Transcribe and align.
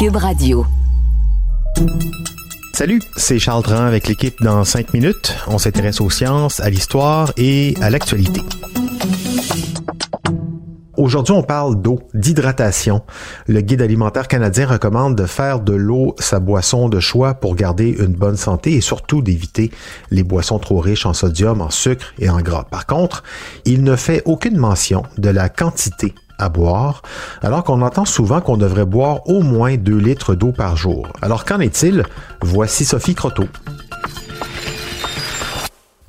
Cube 0.00 0.16
Radio. 0.16 0.64
Salut, 2.72 3.02
c'est 3.18 3.38
Charles 3.38 3.62
Dran 3.62 3.84
avec 3.84 4.08
l'équipe 4.08 4.34
dans 4.40 4.64
5 4.64 4.94
minutes. 4.94 5.36
On 5.46 5.58
s'intéresse 5.58 6.00
aux 6.00 6.08
sciences, 6.08 6.58
à 6.60 6.70
l'histoire 6.70 7.34
et 7.36 7.74
à 7.82 7.90
l'actualité. 7.90 8.40
Aujourd'hui, 10.96 11.34
on 11.34 11.42
parle 11.42 11.82
d'eau, 11.82 11.98
d'hydratation. 12.14 13.02
Le 13.46 13.60
guide 13.60 13.82
alimentaire 13.82 14.26
canadien 14.26 14.68
recommande 14.68 15.16
de 15.16 15.26
faire 15.26 15.60
de 15.60 15.74
l'eau 15.74 16.14
sa 16.18 16.40
boisson 16.40 16.88
de 16.88 16.98
choix 16.98 17.34
pour 17.34 17.54
garder 17.54 17.90
une 17.90 18.14
bonne 18.14 18.38
santé 18.38 18.72
et 18.72 18.80
surtout 18.80 19.20
d'éviter 19.20 19.70
les 20.10 20.22
boissons 20.22 20.58
trop 20.58 20.78
riches 20.78 21.04
en 21.04 21.12
sodium, 21.12 21.60
en 21.60 21.68
sucre 21.68 22.14
et 22.18 22.30
en 22.30 22.40
gras. 22.40 22.64
Par 22.64 22.86
contre, 22.86 23.22
il 23.66 23.84
ne 23.84 23.96
fait 23.96 24.22
aucune 24.24 24.56
mention 24.56 25.02
de 25.18 25.28
la 25.28 25.50
quantité 25.50 26.14
alors 27.42 27.64
qu'on 27.64 27.82
entend 27.82 28.04
souvent 28.04 28.40
qu'on 28.40 28.56
devrait 28.56 28.86
boire 28.86 29.28
au 29.28 29.42
moins 29.42 29.76
2 29.76 29.96
litres 29.96 30.34
d'eau 30.34 30.52
par 30.52 30.76
jour. 30.76 31.08
Alors 31.22 31.44
qu'en 31.44 31.60
est-il? 31.60 32.04
Voici 32.42 32.84
Sophie 32.84 33.14
Croteau. 33.14 33.46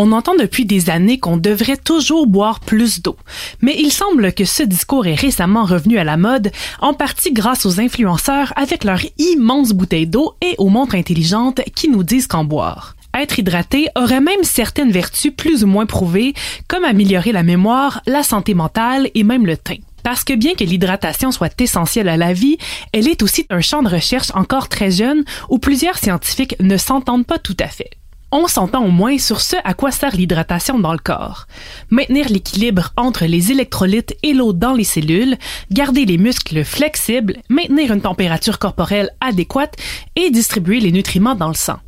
On 0.00 0.12
entend 0.12 0.36
depuis 0.36 0.64
des 0.64 0.90
années 0.90 1.18
qu'on 1.18 1.38
devrait 1.38 1.76
toujours 1.76 2.28
boire 2.28 2.60
plus 2.60 3.02
d'eau, 3.02 3.16
mais 3.62 3.74
il 3.76 3.90
semble 3.90 4.32
que 4.32 4.44
ce 4.44 4.62
discours 4.62 5.08
est 5.08 5.16
récemment 5.16 5.64
revenu 5.64 5.98
à 5.98 6.04
la 6.04 6.16
mode, 6.16 6.52
en 6.80 6.94
partie 6.94 7.32
grâce 7.32 7.66
aux 7.66 7.80
influenceurs 7.80 8.52
avec 8.54 8.84
leurs 8.84 9.02
immenses 9.18 9.72
bouteilles 9.72 10.06
d'eau 10.06 10.34
et 10.40 10.54
aux 10.58 10.68
montres 10.68 10.94
intelligentes 10.94 11.62
qui 11.74 11.88
nous 11.88 12.04
disent 12.04 12.28
qu'en 12.28 12.44
boire. 12.44 12.94
Être 13.12 13.40
hydraté 13.40 13.88
aurait 13.96 14.20
même 14.20 14.44
certaines 14.44 14.92
vertus 14.92 15.32
plus 15.36 15.64
ou 15.64 15.66
moins 15.66 15.86
prouvées, 15.86 16.34
comme 16.68 16.84
améliorer 16.84 17.32
la 17.32 17.42
mémoire, 17.42 18.00
la 18.06 18.22
santé 18.22 18.54
mentale 18.54 19.10
et 19.16 19.24
même 19.24 19.46
le 19.46 19.56
teint. 19.56 19.78
Parce 20.02 20.24
que 20.24 20.34
bien 20.34 20.54
que 20.54 20.64
l'hydratation 20.64 21.32
soit 21.32 21.60
essentielle 21.60 22.08
à 22.08 22.16
la 22.16 22.32
vie, 22.32 22.58
elle 22.92 23.08
est 23.08 23.22
aussi 23.22 23.46
un 23.50 23.60
champ 23.60 23.82
de 23.82 23.88
recherche 23.88 24.30
encore 24.34 24.68
très 24.68 24.90
jeune 24.90 25.24
où 25.48 25.58
plusieurs 25.58 25.98
scientifiques 25.98 26.56
ne 26.60 26.76
s'entendent 26.76 27.26
pas 27.26 27.38
tout 27.38 27.56
à 27.60 27.68
fait. 27.68 27.90
On 28.30 28.46
s'entend 28.46 28.84
au 28.84 28.90
moins 28.90 29.16
sur 29.16 29.40
ce 29.40 29.56
à 29.64 29.72
quoi 29.72 29.90
sert 29.90 30.14
l'hydratation 30.14 30.78
dans 30.78 30.92
le 30.92 30.98
corps. 30.98 31.46
Maintenir 31.88 32.28
l'équilibre 32.28 32.92
entre 32.98 33.24
les 33.24 33.52
électrolytes 33.52 34.14
et 34.22 34.34
l'eau 34.34 34.52
dans 34.52 34.74
les 34.74 34.84
cellules, 34.84 35.38
garder 35.70 36.04
les 36.04 36.18
muscles 36.18 36.62
flexibles, 36.62 37.38
maintenir 37.48 37.90
une 37.90 38.02
température 38.02 38.58
corporelle 38.58 39.10
adéquate 39.22 39.76
et 40.14 40.30
distribuer 40.30 40.80
les 40.80 40.92
nutriments 40.92 41.36
dans 41.36 41.48
le 41.48 41.54
sang. 41.54 41.78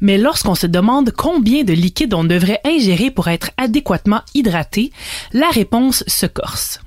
Mais 0.00 0.16
lorsqu'on 0.16 0.54
se 0.54 0.68
demande 0.68 1.10
combien 1.10 1.64
de 1.64 1.72
liquide 1.72 2.14
on 2.14 2.22
devrait 2.22 2.60
ingérer 2.64 3.10
pour 3.10 3.26
être 3.26 3.50
adéquatement 3.56 4.20
hydraté, 4.32 4.92
la 5.32 5.48
réponse 5.48 6.04
se 6.06 6.26
corse. 6.26 6.78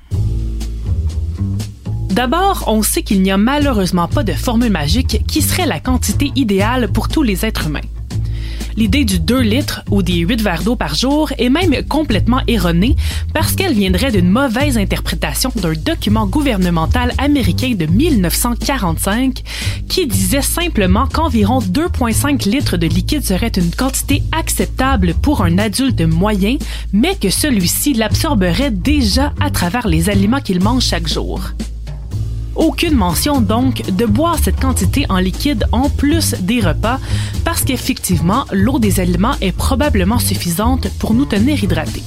D'abord, 2.17 2.63
on 2.65 2.81
sait 2.81 3.03
qu'il 3.03 3.21
n'y 3.21 3.29
a 3.29 3.37
malheureusement 3.37 4.07
pas 4.07 4.23
de 4.23 4.33
formule 4.33 4.71
magique 4.71 5.21
qui 5.27 5.43
serait 5.43 5.67
la 5.67 5.79
quantité 5.79 6.31
idéale 6.35 6.91
pour 6.91 7.09
tous 7.09 7.21
les 7.21 7.45
êtres 7.45 7.67
humains. 7.67 7.79
L'idée 8.75 9.05
du 9.05 9.19
2 9.19 9.39
litres 9.41 9.83
ou 9.91 10.01
des 10.01 10.15
8 10.15 10.41
verres 10.41 10.63
d'eau 10.63 10.75
par 10.75 10.95
jour 10.95 11.31
est 11.37 11.51
même 11.51 11.75
complètement 11.87 12.41
erronée 12.47 12.95
parce 13.35 13.53
qu'elle 13.53 13.75
viendrait 13.75 14.11
d'une 14.11 14.31
mauvaise 14.31 14.79
interprétation 14.79 15.51
d'un 15.57 15.73
document 15.73 16.25
gouvernemental 16.25 17.13
américain 17.19 17.75
de 17.75 17.85
1945 17.85 19.43
qui 19.87 20.07
disait 20.07 20.41
simplement 20.41 21.05
qu'environ 21.05 21.59
2,5 21.59 22.49
litres 22.49 22.77
de 22.77 22.87
liquide 22.87 23.23
serait 23.23 23.49
une 23.55 23.69
quantité 23.69 24.23
acceptable 24.31 25.13
pour 25.13 25.43
un 25.43 25.59
adulte 25.59 26.01
moyen, 26.01 26.57
mais 26.93 27.13
que 27.13 27.29
celui-ci 27.29 27.93
l'absorberait 27.93 28.71
déjà 28.71 29.35
à 29.39 29.51
travers 29.51 29.87
les 29.87 30.09
aliments 30.09 30.41
qu'il 30.41 30.63
mange 30.63 30.81
chaque 30.81 31.07
jour. 31.07 31.51
Aucune 32.57 32.95
mention 32.95 33.39
donc 33.39 33.83
de 33.91 34.05
boire 34.05 34.39
cette 34.39 34.59
quantité 34.59 35.05
en 35.09 35.17
liquide 35.17 35.65
en 35.71 35.89
plus 35.89 36.33
des 36.39 36.59
repas 36.59 36.99
parce 37.45 37.61
qu'effectivement, 37.61 38.45
l'eau 38.51 38.79
des 38.79 38.99
aliments 38.99 39.35
est 39.41 39.51
probablement 39.51 40.17
suffisante 40.17 40.89
pour 40.99 41.13
nous 41.13 41.25
tenir 41.25 41.63
hydratés. 41.63 42.03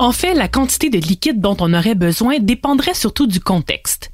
En 0.00 0.12
fait, 0.12 0.34
la 0.34 0.48
quantité 0.48 0.90
de 0.90 0.98
liquide 0.98 1.40
dont 1.40 1.56
on 1.60 1.74
aurait 1.74 1.96
besoin 1.96 2.38
dépendrait 2.38 2.94
surtout 2.94 3.26
du 3.26 3.40
contexte. 3.40 4.10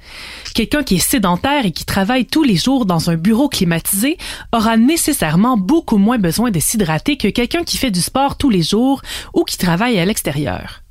Quelqu'un 0.54 0.82
qui 0.82 0.96
est 0.96 0.98
sédentaire 0.98 1.66
et 1.66 1.72
qui 1.72 1.84
travaille 1.84 2.26
tous 2.26 2.42
les 2.42 2.56
jours 2.56 2.86
dans 2.86 3.10
un 3.10 3.16
bureau 3.16 3.48
climatisé 3.48 4.16
aura 4.52 4.76
nécessairement 4.76 5.56
beaucoup 5.56 5.98
moins 5.98 6.18
besoin 6.18 6.50
de 6.50 6.60
s'hydrater 6.60 7.16
que 7.16 7.28
quelqu'un 7.28 7.64
qui 7.64 7.76
fait 7.76 7.90
du 7.90 8.00
sport 8.00 8.38
tous 8.38 8.50
les 8.50 8.62
jours 8.62 9.02
ou 9.34 9.44
qui 9.44 9.58
travaille 9.58 9.98
à 9.98 10.04
l'extérieur. 10.04 10.83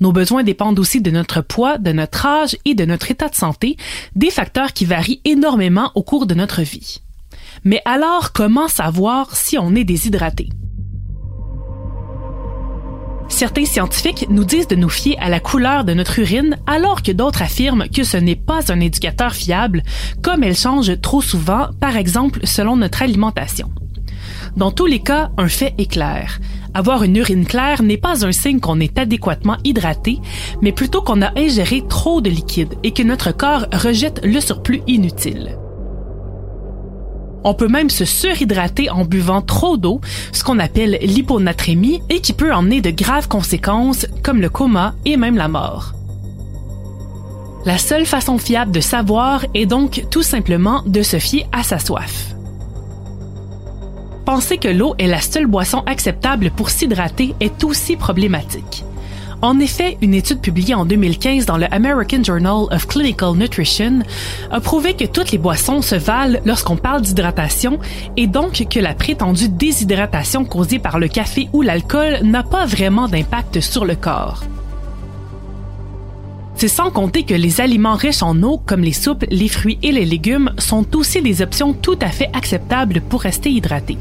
Nos 0.00 0.12
besoins 0.12 0.42
dépendent 0.42 0.78
aussi 0.78 1.02
de 1.02 1.10
notre 1.10 1.42
poids, 1.42 1.76
de 1.76 1.92
notre 1.92 2.24
âge 2.24 2.56
et 2.64 2.74
de 2.74 2.86
notre 2.86 3.10
état 3.10 3.28
de 3.28 3.34
santé, 3.34 3.76
des 4.16 4.30
facteurs 4.30 4.72
qui 4.72 4.86
varient 4.86 5.20
énormément 5.24 5.92
au 5.94 6.02
cours 6.02 6.26
de 6.26 6.34
notre 6.34 6.62
vie. 6.62 7.02
Mais 7.64 7.82
alors, 7.84 8.32
comment 8.32 8.68
savoir 8.68 9.36
si 9.36 9.58
on 9.58 9.74
est 9.74 9.84
déshydraté? 9.84 10.48
Certains 13.28 13.64
scientifiques 13.64 14.26
nous 14.28 14.44
disent 14.44 14.68
de 14.68 14.74
nous 14.74 14.88
fier 14.88 15.16
à 15.20 15.28
la 15.28 15.38
couleur 15.38 15.84
de 15.84 15.94
notre 15.94 16.18
urine 16.18 16.58
alors 16.66 17.02
que 17.02 17.12
d'autres 17.12 17.42
affirment 17.42 17.88
que 17.88 18.02
ce 18.02 18.16
n'est 18.16 18.36
pas 18.36 18.72
un 18.72 18.80
indicateur 18.80 19.34
fiable, 19.34 19.82
comme 20.20 20.42
elle 20.42 20.56
change 20.56 21.00
trop 21.00 21.22
souvent, 21.22 21.68
par 21.78 21.96
exemple 21.96 22.40
selon 22.44 22.76
notre 22.76 23.02
alimentation. 23.02 23.70
Dans 24.56 24.72
tous 24.72 24.86
les 24.86 24.98
cas, 24.98 25.30
un 25.38 25.48
fait 25.48 25.74
est 25.78 25.90
clair. 25.90 26.40
Avoir 26.72 27.02
une 27.02 27.16
urine 27.16 27.46
claire 27.46 27.82
n'est 27.82 27.96
pas 27.96 28.24
un 28.24 28.32
signe 28.32 28.60
qu'on 28.60 28.80
est 28.80 28.98
adéquatement 28.98 29.56
hydraté, 29.64 30.20
mais 30.62 30.72
plutôt 30.72 31.02
qu'on 31.02 31.22
a 31.22 31.36
ingéré 31.36 31.82
trop 31.88 32.20
de 32.20 32.30
liquide 32.30 32.74
et 32.84 32.92
que 32.92 33.02
notre 33.02 33.32
corps 33.32 33.66
rejette 33.72 34.20
le 34.24 34.40
surplus 34.40 34.82
inutile. 34.86 35.58
On 37.42 37.54
peut 37.54 37.68
même 37.68 37.90
se 37.90 38.04
surhydrater 38.04 38.90
en 38.90 39.04
buvant 39.04 39.40
trop 39.40 39.76
d'eau, 39.76 40.00
ce 40.32 40.44
qu'on 40.44 40.58
appelle 40.58 40.98
l'hyponatrémie, 41.02 42.02
et 42.10 42.20
qui 42.20 42.34
peut 42.34 42.52
emmener 42.52 42.82
de 42.82 42.90
graves 42.90 43.28
conséquences 43.28 44.06
comme 44.22 44.40
le 44.40 44.50
coma 44.50 44.94
et 45.06 45.16
même 45.16 45.36
la 45.36 45.48
mort. 45.48 45.94
La 47.64 47.78
seule 47.78 48.06
façon 48.06 48.38
fiable 48.38 48.72
de 48.72 48.80
savoir 48.80 49.44
est 49.54 49.66
donc 49.66 50.04
tout 50.10 50.22
simplement 50.22 50.82
de 50.86 51.02
se 51.02 51.18
fier 51.18 51.46
à 51.52 51.62
sa 51.62 51.78
soif 51.78 52.34
penser 54.30 54.58
que 54.58 54.68
l'eau 54.68 54.94
est 55.00 55.08
la 55.08 55.20
seule 55.20 55.48
boisson 55.48 55.82
acceptable 55.86 56.52
pour 56.52 56.70
s'hydrater 56.70 57.34
est 57.40 57.64
aussi 57.64 57.96
problématique. 57.96 58.84
En 59.42 59.58
effet, 59.58 59.98
une 60.02 60.14
étude 60.14 60.40
publiée 60.40 60.76
en 60.76 60.84
2015 60.84 61.46
dans 61.46 61.56
le 61.56 61.66
American 61.74 62.22
Journal 62.22 62.66
of 62.70 62.86
Clinical 62.86 63.34
Nutrition 63.34 64.04
a 64.52 64.60
prouvé 64.60 64.94
que 64.94 65.04
toutes 65.04 65.32
les 65.32 65.38
boissons 65.38 65.82
se 65.82 65.96
valent 65.96 66.38
lorsqu'on 66.44 66.76
parle 66.76 67.00
d'hydratation 67.02 67.80
et 68.16 68.28
donc 68.28 68.68
que 68.70 68.78
la 68.78 68.94
prétendue 68.94 69.48
déshydratation 69.48 70.44
causée 70.44 70.78
par 70.78 71.00
le 71.00 71.08
café 71.08 71.48
ou 71.52 71.62
l'alcool 71.62 72.20
n'a 72.22 72.44
pas 72.44 72.66
vraiment 72.66 73.08
d'impact 73.08 73.58
sur 73.58 73.84
le 73.84 73.96
corps. 73.96 74.44
C'est 76.54 76.68
sans 76.68 76.92
compter 76.92 77.24
que 77.24 77.34
les 77.34 77.60
aliments 77.60 77.96
riches 77.96 78.22
en 78.22 78.40
eau, 78.44 78.62
comme 78.64 78.82
les 78.82 78.92
soupes, 78.92 79.24
les 79.28 79.48
fruits 79.48 79.80
et 79.82 79.90
les 79.90 80.04
légumes, 80.04 80.52
sont 80.56 80.94
aussi 80.94 81.20
des 81.20 81.42
options 81.42 81.72
tout 81.72 81.98
à 82.00 82.10
fait 82.10 82.30
acceptables 82.32 83.00
pour 83.00 83.22
rester 83.22 83.50
hydraté. 83.50 83.98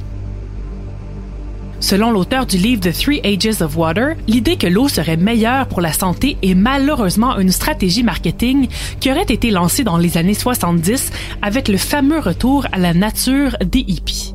Selon 1.79 2.11
l'auteur 2.11 2.45
du 2.45 2.57
livre 2.57 2.81
The 2.81 2.93
Three 2.93 3.21
Ages 3.23 3.61
of 3.61 3.77
Water, 3.77 4.15
l'idée 4.27 4.57
que 4.57 4.67
l'eau 4.67 4.89
serait 4.89 5.17
meilleure 5.17 5.67
pour 5.67 5.79
la 5.79 5.93
santé 5.93 6.37
est 6.41 6.53
malheureusement 6.53 7.37
une 7.37 7.51
stratégie 7.51 8.03
marketing 8.03 8.67
qui 8.99 9.09
aurait 9.11 9.21
été 9.21 9.49
lancée 9.49 9.83
dans 9.83 9.97
les 9.97 10.17
années 10.17 10.33
70 10.33 11.11
avec 11.41 11.69
le 11.69 11.77
fameux 11.77 12.19
retour 12.19 12.67
à 12.73 12.77
la 12.77 12.93
nature 12.93 13.55
des 13.63 13.85
hippies. 13.87 14.33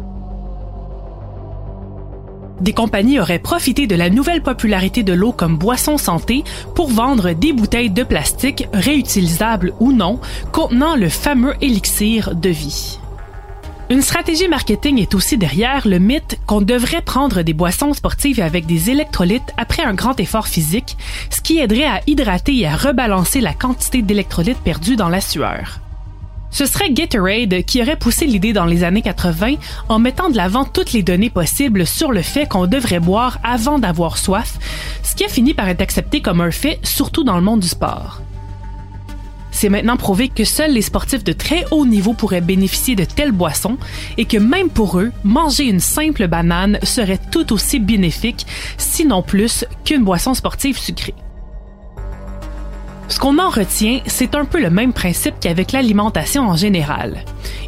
Des 2.61 2.73
compagnies 2.73 3.21
auraient 3.21 3.39
profité 3.39 3.87
de 3.87 3.95
la 3.95 4.09
nouvelle 4.09 4.43
popularité 4.43 5.03
de 5.03 5.13
l'eau 5.13 5.33
comme 5.33 5.59
boisson 5.59 5.99
santé 5.99 6.45
pour 6.75 6.89
vendre 6.89 7.33
des 7.33 7.53
bouteilles 7.53 7.91
de 7.91 8.05
plastique, 8.05 8.69
réutilisables 8.73 9.75
ou 9.81 9.93
non, 9.93 10.19
contenant 10.51 10.97
le 10.97 11.11
fameux 11.11 11.55
élixir 11.61 12.35
de 12.35 12.49
vie. 12.49 12.99
Une 13.95 14.03
stratégie 14.03 14.49
marketing 14.49 14.99
est 14.99 15.15
aussi 15.15 15.39
derrière 15.39 15.87
le 15.87 16.01
mythe 16.01 16.41
qu'on 16.47 16.61
devrait 16.61 17.01
prendre 17.01 17.43
des 17.43 17.53
boissons 17.53 17.93
sportives 17.93 18.41
avec 18.41 18.67
des 18.67 18.91
électrolytes 18.91 19.53
après 19.57 19.85
un 19.85 19.95
grand 19.95 20.19
effort 20.19 20.49
physique, 20.49 20.97
ce 21.31 21.41
qui 21.41 21.61
aiderait 21.61 21.87
à 21.87 22.01
hydrater 22.09 22.59
et 22.59 22.67
à 22.67 22.75
rebalancer 22.75 23.41
la 23.41 23.55
quantité 23.55 24.03
d'électrolytes 24.03 24.59
perdus 24.59 24.97
dans 24.97 25.09
la 25.09 25.21
sueur. 25.21 25.79
Ce 26.51 26.67
serait 26.67 26.91
Gatorade 26.91 27.63
qui 27.67 27.81
aurait 27.83 27.95
poussé 27.95 28.27
l'idée 28.27 28.53
dans 28.53 28.65
les 28.65 28.83
années 28.83 29.01
80 29.01 29.59
en 29.89 30.01
mettant 30.01 30.29
de 30.29 30.37
l'avant 30.37 30.65
toutes 30.65 30.93
les 30.93 31.05
données 31.05 31.31
possibles 31.31 31.87
sur 31.87 32.11
le 32.11 32.23
fait 32.23 32.49
qu'on 32.49 32.67
devrait 32.67 32.99
boire 32.99 33.39
avant 33.45 33.79
d'avoir 33.79 34.19
soif, 34.19 34.59
ce 35.05 35.15
qui 35.15 35.25
a 35.25 35.29
fini 35.29 35.55
par 35.55 35.69
être 35.69 35.83
accepté 35.83 36.21
comme 36.21 36.41
un 36.41 36.51
fait, 36.51 36.81
surtout 36.83 37.23
dans 37.23 37.37
le 37.37 37.43
monde 37.43 37.61
du 37.61 37.69
sport. 37.69 38.23
C'est 39.55 39.69
maintenant 39.69 39.97
prouvé 39.97 40.29
que 40.29 40.45
seuls 40.45 40.73
les 40.73 40.83
sportifs 40.83 41.23
de 41.23 41.33
très 41.33 41.65
haut 41.71 41.87
niveau 41.87 42.13
pourraient 42.13 42.41
bénéficier 42.41 42.97
de 42.97 43.05
telles 43.05 43.31
boissons 43.31 43.79
et 44.19 44.25
que 44.25 44.37
même 44.37 44.69
pour 44.69 44.99
eux, 44.99 45.13
manger 45.23 45.67
une 45.67 45.79
simple 45.79 46.27
banane 46.27 46.81
serait 46.83 47.21
tout 47.31 47.53
aussi 47.53 47.79
bénéfique, 47.79 48.47
sinon 48.79 49.23
plus, 49.23 49.65
qu'une 49.85 50.03
boisson 50.03 50.35
sportive 50.35 50.77
sucrée. 50.77 51.15
Ce 53.07 53.21
qu'on 53.21 53.39
en 53.39 53.49
retient, 53.49 54.01
c'est 54.07 54.35
un 54.35 54.45
peu 54.45 54.61
le 54.61 54.71
même 54.71 54.93
principe 54.93 55.37
qu'avec 55.39 55.71
l'alimentation 55.71 56.49
en 56.49 56.57
général. 56.57 57.25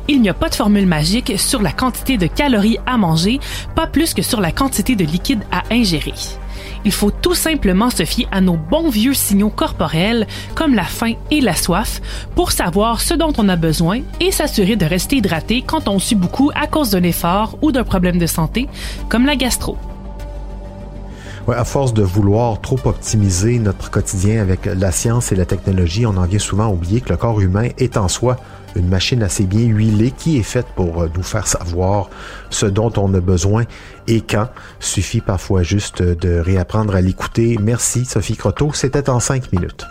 Il 0.09 0.21
n'y 0.21 0.29
a 0.29 0.35
pas 0.35 0.49
de 0.49 0.57
formule 0.57 0.87
magique 0.87 1.39
sur 1.39 1.63
la 1.63 1.71
quantité 1.71 2.19
de 2.19 2.27
calories 2.27 2.79
à 2.85 2.97
manger, 2.97 3.39
pas 3.77 3.87
plus 3.87 4.13
que 4.13 4.23
sur 4.23 4.41
la 4.41 4.51
quantité 4.51 4.97
de 4.97 5.05
liquide 5.05 5.45
à 5.53 5.63
ingérer. 5.71 6.15
Il 6.87 6.93
faut 6.93 7.11
tout 7.11 7.35
simplement 7.35 7.91
se 7.91 8.05
fier 8.05 8.29
à 8.31 8.41
nos 8.41 8.57
bons 8.57 8.91
vieux 8.91 9.13
signaux 9.13 9.51
corporels 9.51 10.25
comme 10.55 10.73
la 10.73 10.85
faim 10.85 11.15
et 11.33 11.41
la 11.41 11.57
soif 11.57 12.01
pour 12.37 12.53
savoir 12.53 13.01
ce 13.01 13.13
dont 13.13 13.33
on 13.39 13.49
a 13.49 13.57
besoin 13.57 14.03
et 14.21 14.31
s'assurer 14.31 14.77
de 14.77 14.87
rester 14.87 15.17
hydraté 15.17 15.65
quand 15.67 15.89
on 15.89 15.99
sue 15.99 16.15
beaucoup 16.15 16.53
à 16.55 16.69
cause 16.69 16.91
d'un 16.91 17.03
effort 17.03 17.59
ou 17.61 17.73
d'un 17.73 17.83
problème 17.83 18.19
de 18.19 18.27
santé 18.27 18.69
comme 19.09 19.27
la 19.27 19.35
gastro. 19.35 19.77
Ouais, 21.49 21.57
à 21.57 21.65
force 21.65 21.93
de 21.93 22.05
vouloir 22.05 22.61
trop 22.61 22.79
optimiser 22.85 23.59
notre 23.59 23.91
quotidien 23.91 24.41
avec 24.41 24.67
la 24.67 24.93
science 24.93 25.33
et 25.33 25.37
la 25.37 25.45
technologie, 25.45 26.07
on 26.07 26.17
en 26.17 26.25
vient 26.25 26.39
souvent 26.39 26.69
oublier 26.69 27.01
que 27.01 27.09
le 27.09 27.17
corps 27.17 27.41
humain 27.41 27.69
est 27.79 27.97
en 27.97 28.07
soi 28.07 28.37
une 28.77 28.89
machine 28.89 29.23
assez 29.23 29.45
bien 29.45 29.67
huilée 29.67 30.13
qui 30.13 30.39
est 30.39 30.43
faite 30.43 30.67
pour 30.77 31.03
euh, 31.03 31.11
nous 31.17 31.23
faire 31.23 31.47
savoir 31.47 32.11
ce 32.51 32.67
dont 32.67 32.93
on 32.97 33.13
a 33.15 33.21
besoin 33.21 33.65
et 34.07 34.21
quand. 34.21 34.49
Suffit 34.81 35.21
parfois 35.21 35.63
juste 35.63 36.03
de 36.03 36.39
réapprendre 36.39 36.95
à 36.95 37.01
l'écouter. 37.01 37.57
Merci 37.61 38.05
Sophie 38.05 38.37
Croteau, 38.37 38.73
c'était 38.73 39.11
en 39.11 39.21
cinq 39.21 39.53
minutes. 39.53 39.87